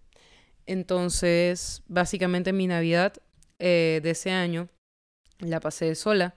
Entonces, 0.66 1.84
básicamente 1.88 2.54
mi 2.54 2.68
Navidad 2.68 3.14
eh, 3.60 4.00
de 4.04 4.12
ese 4.12 4.32
año 4.32 4.70
la 5.40 5.60
pasé 5.60 5.96
sola 5.96 6.36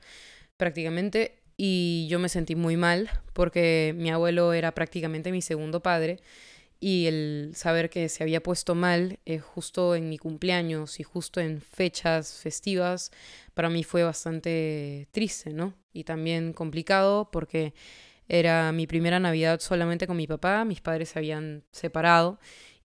prácticamente 0.57 1.38
y 1.61 2.07
yo 2.09 2.21
me 2.21 2.29
sentí 2.29 2.55
muy 2.55 2.77
mal 2.77 3.11
porque 3.35 3.93
mi 3.97 4.11
abuelo 4.11 4.53
era 4.55 4.73
prácticamente 4.73 5.33
mi 5.33 5.43
segundo 5.43 5.83
padre 5.83 6.21
y 6.81 7.07
el 7.07 7.53
saber 7.57 7.91
que 7.91 8.09
se 8.09 8.23
había 8.23 8.41
puesto 8.41 8.77
mal 8.77 9.19
eh, 9.27 9.41
justo 9.41 9.97
en 9.97 10.09
mi 10.09 10.19
cumpleaños 10.19 11.01
y 11.01 11.03
justo 11.03 11.41
en 11.41 11.61
fechas 11.61 12.35
festivas 12.41 13.11
para 13.55 13.69
mí 13.69 13.83
fue 13.83 14.05
bastante 14.05 15.09
triste, 15.11 15.53
¿no? 15.53 15.75
Y 15.93 16.05
también 16.05 16.53
complicado 16.53 17.29
porque 17.33 17.75
era 18.29 18.71
mi 18.71 18.87
primera 18.87 19.19
Navidad 19.19 19.59
solamente 19.59 20.07
con 20.07 20.17
mi 20.17 20.29
papá, 20.29 20.65
mis 20.65 20.81
padres 20.81 21.09
se 21.09 21.19
habían 21.19 21.65
separado 21.73 22.39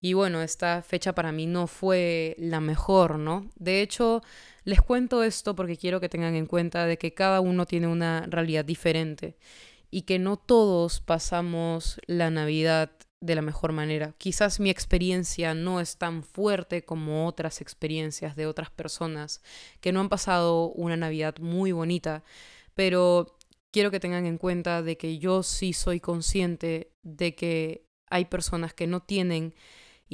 y 0.04 0.12
bueno, 0.12 0.42
esta 0.42 0.82
fecha 0.82 1.14
para 1.14 1.32
mí 1.32 1.46
no 1.46 1.66
fue 1.66 2.36
la 2.38 2.60
mejor, 2.60 3.18
¿no? 3.18 3.48
De 3.56 3.80
hecho, 3.80 4.20
les 4.64 4.82
cuento 4.82 5.22
esto 5.22 5.56
porque 5.56 5.78
quiero 5.78 5.98
que 5.98 6.10
tengan 6.10 6.34
en 6.34 6.44
cuenta 6.44 6.84
de 6.84 6.98
que 6.98 7.14
cada 7.14 7.40
uno 7.40 7.64
tiene 7.64 7.86
una 7.86 8.26
realidad 8.28 8.66
diferente 8.66 9.38
y 9.90 10.02
que 10.02 10.18
no 10.18 10.36
todos 10.36 11.00
pasamos 11.00 11.98
la 12.06 12.28
Navidad 12.28 12.90
de 13.22 13.34
la 13.34 13.40
mejor 13.40 13.72
manera. 13.72 14.12
Quizás 14.18 14.60
mi 14.60 14.68
experiencia 14.68 15.54
no 15.54 15.80
es 15.80 15.96
tan 15.96 16.22
fuerte 16.22 16.84
como 16.84 17.26
otras 17.26 17.62
experiencias 17.62 18.36
de 18.36 18.46
otras 18.46 18.68
personas 18.68 19.40
que 19.80 19.90
no 19.90 20.00
han 20.00 20.10
pasado 20.10 20.66
una 20.72 20.98
Navidad 20.98 21.36
muy 21.38 21.72
bonita, 21.72 22.24
pero 22.74 23.38
quiero 23.70 23.90
que 23.90 24.00
tengan 24.00 24.26
en 24.26 24.36
cuenta 24.36 24.82
de 24.82 24.98
que 24.98 25.16
yo 25.16 25.42
sí 25.42 25.72
soy 25.72 25.98
consciente 25.98 26.92
de 27.02 27.34
que 27.34 27.86
hay 28.10 28.26
personas 28.26 28.74
que 28.74 28.86
no 28.86 29.00
tienen 29.00 29.54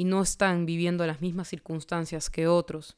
y 0.00 0.04
no 0.04 0.22
están 0.22 0.64
viviendo 0.64 1.06
las 1.06 1.20
mismas 1.20 1.48
circunstancias 1.48 2.30
que 2.30 2.46
otros. 2.46 2.96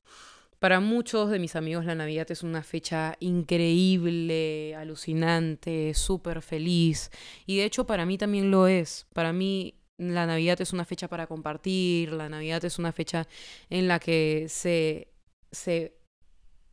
Para 0.61 0.79
muchos 0.79 1.31
de 1.31 1.41
mis 1.41 1.57
amigos 1.57 1.85
la 1.85 1.97
Navidad 1.97 2.31
es 2.31 2.45
una 2.45 2.63
fecha 2.63 3.17
increíble, 3.19 4.77
alucinante, 4.77 5.95
súper 5.95 6.43
feliz. 6.43 7.11
Y 7.45 7.57
de 7.57 7.65
hecho 7.65 7.89
para 7.89 8.07
mí 8.07 8.19
también 8.19 8.53
lo 8.53 8.69
es. 8.69 9.09
Para 9.13 9.33
mí 9.33 9.75
la 9.99 10.27
Navidad 10.27 10.61
es 10.61 10.73
una 10.73 10.85
fecha 10.85 11.09
para 11.09 11.27
compartir, 11.27 12.13
la 12.13 12.29
Navidad 12.29 12.65
es 12.65 12.79
una 12.79 12.93
fecha 12.93 13.27
en 13.69 13.89
la 13.89 13.99
que 13.99 14.47
se, 14.49 15.09
se 15.51 15.97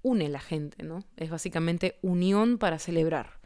une 0.03 0.29
la 0.29 0.41
gente, 0.41 0.83
¿no? 0.83 1.03
Es 1.17 1.31
básicamente 1.31 1.97
unión 2.03 2.59
para 2.59 2.77
celebrar 2.77 3.38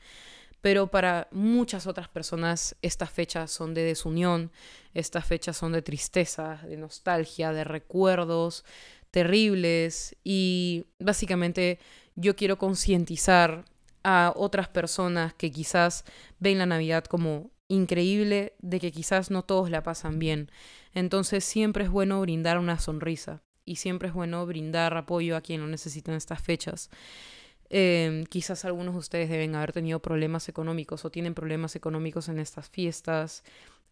pero 0.64 0.88
para 0.88 1.28
muchas 1.32 1.88
otras 1.88 2.08
personas 2.08 2.78
estas 2.82 3.10
fechas 3.10 3.52
son 3.52 3.74
de 3.74 3.84
desunión, 3.84 4.50
estas 4.94 5.26
fechas 5.26 5.58
son 5.58 5.74
de 5.74 5.82
tristeza, 5.82 6.62
de 6.66 6.78
nostalgia, 6.78 7.52
de 7.52 7.66
recuerdos 7.66 8.64
terribles 9.12 10.16
y 10.24 10.86
básicamente 11.00 11.80
yo 12.16 12.38
quiero 12.38 12.58
concientizar 12.58 13.66
a 14.06 14.32
otras 14.38 14.70
personas 14.70 15.34
que 15.34 15.52
quizás 15.52 16.06
ven 16.40 16.60
la 16.60 16.66
Navidad 16.66 17.04
como 17.04 17.52
increíble, 17.68 18.54
de 18.60 18.80
que 18.80 18.94
quizás 18.94 19.32
no 19.32 19.44
todos 19.44 19.70
la 19.70 19.84
pasan 19.84 20.18
bien. 20.18 20.50
Entonces 20.94 21.44
siempre 21.44 21.84
es 21.84 21.90
bueno 21.90 22.22
brindar 22.22 22.58
una 22.58 22.80
sonrisa 22.80 23.44
y 23.66 23.76
siempre 23.76 24.08
es 24.08 24.14
bueno 24.14 24.46
brindar 24.46 24.96
apoyo 24.96 25.36
a 25.36 25.42
quien 25.42 25.60
lo 25.60 25.68
necesita 25.68 26.12
en 26.12 26.18
estas 26.18 26.42
fechas. 26.42 26.90
Em, 27.76 28.24
quizás 28.26 28.66
algunos 28.66 28.94
de 28.94 29.00
ustedes 29.00 29.30
deben 29.30 29.56
haber 29.56 29.74
tenido 29.74 30.00
problemas 30.00 30.48
económicos 30.48 31.06
o 31.06 31.10
tienen 31.10 31.34
problemas 31.34 31.76
económicos 31.76 32.30
en 32.30 32.38
estas 32.38 32.70
fiestas 32.70 33.44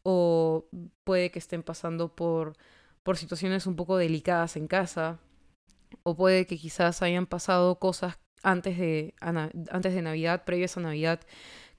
o 0.04 0.68
puede 1.04 1.32
que 1.32 1.40
estén 1.40 1.64
pasando 1.64 2.16
por, 2.16 2.54
por 3.02 3.18
situaciones 3.18 3.66
un 3.66 3.76
poco 3.76 3.98
delicadas 3.98 4.56
en 4.56 4.68
casa 4.68 5.20
o 6.04 6.16
puede 6.16 6.46
que 6.46 6.58
quizás 6.60 7.02
hayan 7.02 7.26
pasado 7.26 7.80
cosas 7.80 8.20
antes 8.44 8.78
de, 8.78 9.16
antes 9.20 9.96
de 9.96 10.02
Navidad, 10.04 10.46
previas 10.46 10.78
a 10.78 10.82
Navidad, 10.82 11.22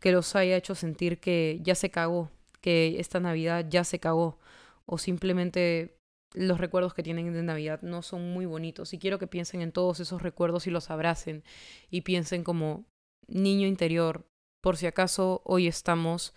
que 0.01 0.11
los 0.11 0.35
haya 0.35 0.57
hecho 0.57 0.75
sentir 0.75 1.21
que 1.21 1.61
ya 1.63 1.77
se 1.77 1.91
cagó, 1.93 2.33
que 2.61 2.99
esta 2.99 3.21
Navidad 3.21 3.67
ya 3.69 3.85
se 3.85 4.01
cagó 4.01 4.41
o 4.87 4.99
simplemente 4.99 5.97
los 6.35 6.59
recuerdos 6.59 6.95
que 6.95 7.03
tienen 7.03 7.33
de 7.33 7.43
Navidad 7.43 7.83
no 7.83 8.03
son 8.03 8.33
muy 8.33 8.47
bonitos 8.47 8.93
y 8.93 8.99
quiero 8.99 9.19
que 9.19 9.27
piensen 9.27 9.61
en 9.61 9.73
todos 9.73 10.01
esos 10.01 10.23
recuerdos 10.23 10.67
y 10.67 10.71
los 10.71 10.91
abracen 10.91 11.45
y 11.91 12.03
piensen 12.03 12.45
como 12.45 12.87
niño 13.27 13.67
interior, 13.67 14.27
por 14.61 14.77
si 14.77 14.87
acaso 14.87 15.43
hoy 15.45 15.67
estamos 15.67 16.35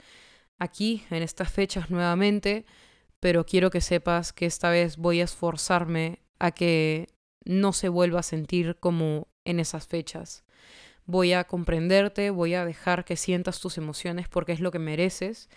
aquí 0.58 1.04
en 1.10 1.24
estas 1.24 1.52
fechas 1.52 1.90
nuevamente, 1.90 2.66
pero 3.20 3.46
quiero 3.46 3.70
que 3.70 3.82
sepas 3.82 4.34
que 4.34 4.46
esta 4.46 4.70
vez 4.70 4.98
voy 4.98 5.22
a 5.22 5.26
esforzarme 5.26 6.20
a 6.40 6.52
que 6.52 7.08
no 7.44 7.74
se 7.74 7.90
vuelva 7.90 8.20
a 8.20 8.24
sentir 8.24 8.78
como 8.80 9.28
en 9.46 9.60
esas 9.60 9.88
fechas. 9.88 10.44
Voy 11.06 11.34
a 11.34 11.44
comprenderte, 11.44 12.32
voy 12.32 12.56
a 12.56 12.66
dejar 12.66 13.06
que 13.06 13.16
sientas 13.16 13.60
tus 13.60 13.78
emociones 13.78 14.28
porque 14.28 14.54
es 14.54 14.60
lo 14.60 14.72
que 14.72 14.80
mereces 14.80 15.50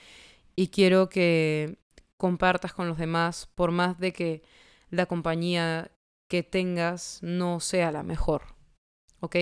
y 0.54 0.68
quiero 0.68 1.08
que 1.08 1.78
compartas 2.18 2.74
con 2.74 2.88
los 2.88 2.98
demás, 2.98 3.48
por 3.54 3.70
más 3.70 3.98
de 3.98 4.12
que 4.12 4.42
la 4.90 5.06
compañía 5.06 5.90
que 6.28 6.42
tengas 6.42 7.20
no 7.22 7.60
sea 7.60 7.90
la 7.90 8.02
mejor. 8.02 8.42
¿Ok? 9.20 9.36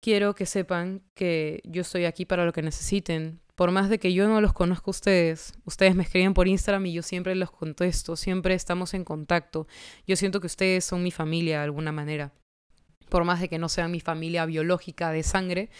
Quiero 0.00 0.34
que 0.34 0.46
sepan 0.46 1.02
que 1.14 1.60
yo 1.64 1.82
estoy 1.82 2.04
aquí 2.04 2.24
para 2.24 2.44
lo 2.44 2.52
que 2.52 2.62
necesiten. 2.62 3.40
Por 3.54 3.70
más 3.70 3.88
de 3.88 3.98
que 3.98 4.12
yo 4.12 4.26
no 4.28 4.40
los 4.40 4.52
conozca 4.52 4.84
a 4.86 4.90
ustedes, 4.90 5.52
ustedes 5.64 5.94
me 5.94 6.02
escriben 6.02 6.34
por 6.34 6.48
Instagram 6.48 6.86
y 6.86 6.94
yo 6.94 7.02
siempre 7.02 7.34
los 7.34 7.50
contesto, 7.50 8.16
siempre 8.16 8.54
estamos 8.54 8.94
en 8.94 9.04
contacto. 9.04 9.66
Yo 10.06 10.16
siento 10.16 10.40
que 10.40 10.46
ustedes 10.46 10.84
son 10.84 11.02
mi 11.02 11.10
familia 11.10 11.58
de 11.58 11.64
alguna 11.64 11.92
manera. 11.92 12.32
Por 13.08 13.24
más 13.24 13.40
de 13.40 13.48
que 13.48 13.58
no 13.58 13.68
sean 13.68 13.90
mi 13.90 14.00
familia 14.00 14.46
biológica 14.46 15.12
de 15.12 15.22
sangre, 15.22 15.70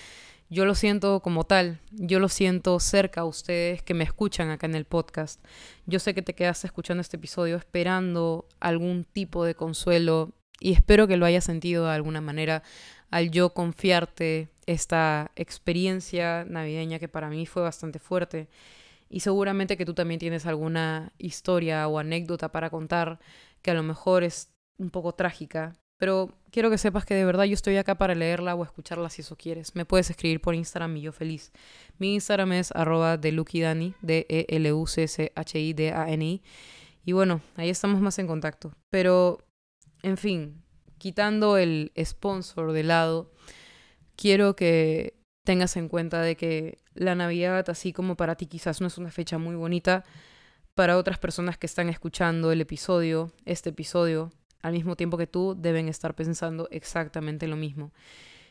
yo 0.53 0.67
lo 0.67 0.75
siento 0.75 1.21
como 1.21 1.45
tal, 1.45 1.81
yo 1.93 2.21
lo 2.21 2.29
siento 2.29 2.79
cerca 2.79 3.23
a 3.23 3.25
ustedes 3.25 3.83
que 3.83 3.95
me 3.95 4.05
escuchan 4.05 4.51
acá 4.51 4.67
en 4.67 4.75
el 4.75 4.85
podcast. 4.85 5.43
Yo 5.87 5.99
sé 5.99 6.13
que 6.13 6.21
te 6.21 6.35
quedaste 6.35 6.67
escuchando 6.67 7.01
este 7.01 7.17
episodio 7.17 7.57
esperando 7.57 8.47
algún 8.61 9.05
tipo 9.05 9.47
de 9.47 9.55
consuelo 9.55 10.35
y 10.61 10.75
espero 10.75 11.09
que 11.09 11.17
lo 11.17 11.25
hayas 11.25 11.45
sentido 11.45 11.87
de 11.87 11.93
alguna 11.93 12.21
manera 12.21 12.63
al 13.11 13.31
yo 13.31 13.55
confiarte 13.55 14.51
esta 14.67 15.33
experiencia 15.37 16.45
navideña 16.45 16.99
que 16.99 17.09
para 17.09 17.31
mí 17.31 17.47
fue 17.47 17.63
bastante 17.63 17.99
fuerte. 17.99 18.51
Y 19.09 19.21
seguramente 19.21 19.79
que 19.79 19.87
tú 19.87 19.95
también 19.95 20.21
tienes 20.21 20.45
alguna 20.45 21.15
historia 21.17 21.89
o 21.89 21.99
anécdota 21.99 22.53
para 22.53 22.69
contar 22.69 23.21
que 23.63 23.71
a 23.71 23.75
lo 23.75 23.83
mejor 23.83 24.23
es 24.23 24.53
un 24.77 24.91
poco 24.91 25.15
trágica, 25.15 25.73
pero 26.03 26.35
quiero 26.51 26.69
que 26.69 26.79
sepas 26.79 27.05
que 27.05 27.15
de 27.15 27.25
verdad 27.25 27.45
yo 27.45 27.55
estoy 27.55 27.77
acá 27.77 27.95
para 27.95 28.17
leerla 28.17 28.57
o 28.57 28.65
escucharla 28.65 29.09
si 29.09 29.23
eso 29.23 29.37
quieres. 29.37 29.77
Me 29.77 29.85
puedes 29.85 30.11
escribir 30.11 30.41
por 30.41 30.57
Instagram 30.57 30.97
y 30.97 31.03
yo 31.03 31.13
feliz. 31.13 31.53
Mi 31.99 32.15
Instagram 32.15 32.55
es 32.55 32.73
arroba 32.73 33.19
de 33.19 33.31
Dani, 33.61 33.95
D-E-L-U-C-C-H-I-D-A-N-I. 34.03 36.43
Y 37.05 37.13
bueno, 37.13 37.41
ahí 37.55 37.71
estamos 37.71 38.01
más 38.01 38.19
en 38.19 38.27
contacto. 38.27 38.75
Pero, 38.91 39.47
en 40.03 40.17
fin, 40.17 40.65
quitando 40.99 41.57
el 41.57 41.93
sponsor 41.97 42.73
de 42.73 42.83
lado, 42.83 43.31
quiero 44.17 44.57
que 44.57 45.15
tengas 45.45 45.77
en 45.77 45.89
cuenta 45.89 46.21
de 46.21 46.35
que 46.35 46.79
la 46.95 47.15
Navidad, 47.15 47.71
así 47.71 47.93
como 47.93 48.17
para 48.17 48.35
ti 48.35 48.47
quizás 48.47 48.81
no 48.81 48.89
es 48.89 48.99
una 48.99 49.13
fecha 49.13 49.39
muy 49.39 49.55
bonita, 49.55 50.03
para 50.75 50.97
otras 50.97 51.21
personas 51.21 51.59
que 51.59 51.67
están 51.67 51.89
escuchando 51.89 52.51
el 52.51 52.61
episodio, 52.61 53.31
este 53.45 53.71
episodio, 53.71 54.33
al 54.63 54.73
mismo 54.73 54.97
tiempo 54.97 55.19
que 55.19 55.27
tú 55.27 55.55
deben 55.59 55.89
estar 55.89 56.15
pensando 56.15 56.69
exactamente 56.71 57.47
lo 57.47 57.57
mismo. 57.57 57.93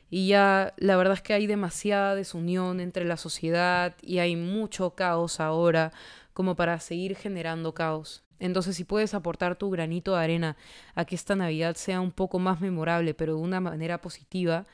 Y 0.10 0.28
ya 0.28 0.74
la 0.78 0.98
verdad 0.98 1.14
es 1.14 1.22
que 1.22 1.34
hay 1.34 1.48
demasiada 1.48 2.16
desunión 2.16 2.82
entre 2.82 3.06
la 3.06 3.16
sociedad 3.16 3.96
y 4.02 4.20
hay 4.20 4.36
mucho 4.36 4.94
caos 4.94 5.40
ahora 5.40 5.94
como 6.34 6.56
para 6.56 6.80
seguir 6.80 7.16
generando 7.16 7.74
caos. 7.74 8.24
Entonces, 8.38 8.76
si 8.76 8.84
puedes 8.84 9.14
aportar 9.14 9.56
tu 9.56 9.70
granito 9.70 10.16
de 10.16 10.24
arena 10.24 10.58
a 10.96 11.06
que 11.06 11.16
esta 11.16 11.36
Navidad 11.36 11.76
sea 11.76 12.02
un 12.02 12.12
poco 12.12 12.40
más 12.40 12.60
memorable, 12.60 13.14
pero 13.14 13.36
de 13.36 13.42
una 13.42 13.62
manera 13.62 14.02
positiva, 14.02 14.66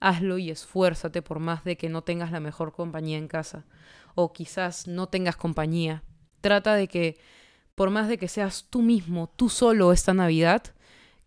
hazlo 0.00 0.38
y 0.38 0.50
esfuérzate 0.50 1.22
por 1.22 1.38
más 1.38 1.64
de 1.64 1.76
que 1.76 1.88
no 1.88 2.02
tengas 2.02 2.32
la 2.32 2.40
mejor 2.40 2.72
compañía 2.72 3.16
en 3.16 3.28
casa 3.28 3.64
o 4.14 4.32
quizás 4.32 4.88
no 4.88 5.08
tengas 5.08 5.36
compañía. 5.36 6.02
Trata 6.40 6.74
de 6.74 6.88
que, 6.88 7.18
por 7.74 7.90
más 7.90 8.08
de 8.08 8.18
que 8.18 8.28
seas 8.28 8.66
tú 8.68 8.82
mismo, 8.82 9.32
tú 9.36 9.48
solo 9.48 9.92
esta 9.92 10.12
Navidad, 10.12 10.74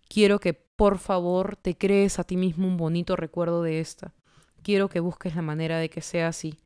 quiero 0.07 0.39
que 0.39 0.53
por 0.53 0.97
favor 0.97 1.55
te 1.55 1.77
crees 1.77 2.19
a 2.19 2.23
ti 2.23 2.37
mismo 2.37 2.67
un 2.67 2.77
bonito 2.77 3.15
recuerdo 3.15 3.63
de 3.63 3.79
esta. 3.79 4.13
Quiero 4.61 4.89
que 4.89 4.99
busques 4.99 5.35
la 5.35 5.41
manera 5.41 5.77
de 5.77 5.89
que 5.89 6.01
sea 6.01 6.27
así. 6.27 6.59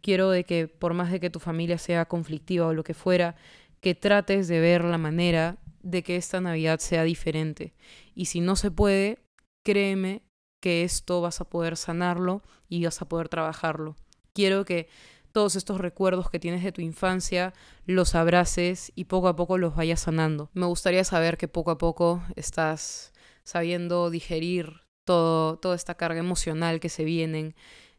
Quiero 0.00 0.30
de 0.30 0.44
que 0.44 0.68
por 0.68 0.94
más 0.94 1.10
de 1.10 1.20
que 1.20 1.30
tu 1.30 1.38
familia 1.38 1.78
sea 1.78 2.06
conflictiva 2.06 2.66
o 2.66 2.74
lo 2.74 2.84
que 2.84 2.94
fuera, 2.94 3.36
que 3.80 3.94
trates 3.94 4.48
de 4.48 4.60
ver 4.60 4.84
la 4.84 4.98
manera 4.98 5.58
de 5.82 6.02
que 6.02 6.16
esta 6.16 6.40
Navidad 6.40 6.78
sea 6.78 7.02
diferente. 7.02 7.74
Y 8.14 8.26
si 8.26 8.40
no 8.40 8.56
se 8.56 8.70
puede, 8.70 9.18
créeme 9.64 10.22
que 10.60 10.84
esto 10.84 11.20
vas 11.20 11.40
a 11.40 11.44
poder 11.44 11.76
sanarlo 11.76 12.42
y 12.68 12.84
vas 12.84 13.02
a 13.02 13.08
poder 13.08 13.28
trabajarlo. 13.28 13.96
Quiero 14.32 14.64
que 14.64 14.88
todos 15.32 15.56
estos 15.56 15.80
recuerdos 15.80 16.30
que 16.30 16.38
tienes 16.38 16.62
de 16.62 16.72
tu 16.72 16.80
infancia 16.80 17.52
los 17.86 18.14
abraces 18.14 18.92
y 18.94 19.04
poco 19.04 19.28
a 19.28 19.36
poco 19.36 19.58
los 19.58 19.74
vayas 19.74 20.00
sanando. 20.00 20.50
Me 20.52 20.66
gustaría 20.66 21.04
saber 21.04 21.38
que 21.38 21.48
poco 21.48 21.70
a 21.70 21.78
poco 21.78 22.22
estás 22.36 23.12
sabiendo 23.42 24.10
digerir 24.10 24.82
todo, 25.04 25.58
toda 25.58 25.74
esta 25.74 25.94
carga 25.94 26.20
emocional 26.20 26.80
que 26.80 26.88
se 26.88 27.04
vienen 27.04 27.54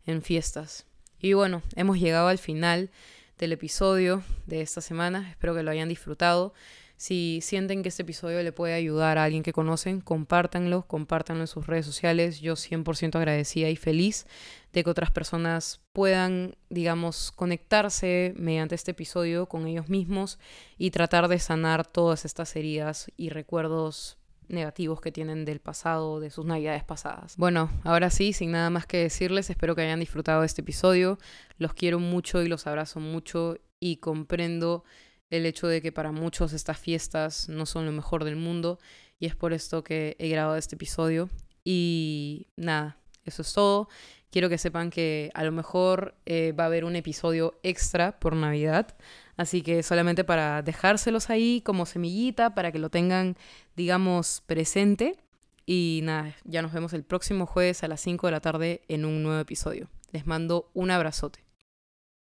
en 0.06 0.22
fiestas. 0.22 0.86
Y 1.20 1.34
bueno, 1.34 1.62
hemos 1.76 2.00
llegado 2.00 2.28
al 2.28 2.38
final 2.38 2.92
del 3.38 3.54
episodio 3.54 4.24
de 4.46 4.62
esta 4.62 4.82
semana. 4.82 5.30
Espero 5.30 5.56
que 5.56 5.64
lo 5.64 5.72
hayan 5.72 5.90
disfrutado. 5.90 6.54
Si 7.04 7.42
sienten 7.42 7.84
que 7.84 7.90
este 7.90 8.04
episodio 8.04 8.42
le 8.44 8.54
puede 8.54 8.76
ayudar 8.76 9.18
a 9.18 9.26
alguien 9.26 9.44
que 9.44 9.52
conocen, 9.52 10.00
compártanlo, 10.00 10.88
compártanlo 10.88 11.44
en 11.44 11.48
sus 11.48 11.68
redes 11.68 11.86
sociales. 11.86 12.40
Yo 12.40 12.54
100% 12.54 13.18
agradecida 13.18 13.68
y 13.68 13.76
feliz 13.76 14.26
de 14.72 14.86
que 14.86 14.90
otras 14.90 15.12
personas 15.12 15.82
puedan, 15.92 16.56
digamos, 16.70 17.34
conectarse 17.34 18.34
mediante 18.38 18.76
este 18.76 18.92
episodio 18.92 19.48
con 19.48 19.68
ellos 19.68 19.90
mismos 19.90 20.40
y 20.78 20.92
tratar 20.92 21.28
de 21.28 21.40
sanar 21.40 21.86
todas 21.86 22.24
estas 22.24 22.56
heridas 22.56 23.12
y 23.18 23.28
recuerdos 23.28 24.18
negativos 24.48 25.02
que 25.02 25.12
tienen 25.12 25.44
del 25.44 25.60
pasado, 25.60 26.22
de 26.22 26.30
sus 26.30 26.46
navidades 26.46 26.86
pasadas. 26.86 27.36
Bueno, 27.36 27.70
ahora 27.84 28.12
sí, 28.12 28.32
sin 28.32 28.52
nada 28.52 28.70
más 28.70 28.86
que 28.86 29.00
decirles, 29.00 29.50
espero 29.50 29.76
que 29.76 29.82
hayan 29.82 30.00
disfrutado 30.00 30.40
de 30.40 30.46
este 30.46 30.62
episodio. 30.62 31.18
Los 31.58 31.74
quiero 31.74 32.00
mucho 32.00 32.42
y 32.42 32.48
los 32.48 32.66
abrazo 32.66 33.02
mucho 33.02 33.58
y 33.82 33.98
comprendo 33.98 34.86
el 35.30 35.46
hecho 35.46 35.68
de 35.68 35.82
que 35.82 35.92
para 35.92 36.12
muchos 36.12 36.54
estas 36.54 36.78
fiestas 36.78 37.50
no 37.50 37.66
son 37.66 37.86
lo 37.86 37.92
mejor 37.92 38.24
del 38.24 38.36
mundo 38.36 38.80
y 39.20 39.26
es 39.26 39.36
por 39.36 39.54
esto 39.54 39.84
que 39.84 40.16
he 40.20 40.30
grabado 40.30 40.58
este 40.58 40.76
episodio. 40.76 41.30
Y 41.64 42.48
nada, 42.56 42.98
eso 43.26 43.42
es 43.42 43.54
todo. 43.54 43.88
Quiero 44.32 44.50
que 44.50 44.58
sepan 44.58 44.90
que 44.90 45.32
a 45.34 45.44
lo 45.44 45.52
mejor 45.52 46.16
eh, 46.26 46.54
va 46.54 46.64
a 46.64 46.68
haber 46.68 46.86
un 46.86 46.96
episodio 46.96 47.60
extra 47.64 48.20
por 48.20 48.36
Navidad. 48.36 48.96
Así 49.38 49.62
que 49.62 49.84
solamente 49.84 50.24
para 50.24 50.62
dejárselos 50.62 51.30
ahí 51.30 51.62
como 51.62 51.86
semillita, 51.86 52.54
para 52.56 52.72
que 52.72 52.80
lo 52.80 52.90
tengan, 52.90 53.38
digamos, 53.76 54.42
presente. 54.46 55.18
Y 55.66 56.02
nada, 56.04 56.36
ya 56.44 56.62
nos 56.62 56.74
vemos 56.74 56.94
el 56.94 57.04
próximo 57.04 57.46
jueves 57.46 57.84
a 57.84 57.88
las 57.88 58.02
5 58.02 58.28
de 58.28 58.32
la 58.32 58.42
tarde 58.42 58.82
en 58.88 59.06
un 59.06 59.24
nuevo 59.24 59.40
episodio. 59.40 59.88
Les 60.12 60.26
mando 60.26 60.70
un 60.74 60.92
abrazote. 60.92 61.44